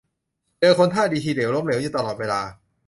[0.59, 2.41] เจอคนท่าดีทีเหลว ล้มเหลวอยู่ตลอดเวลา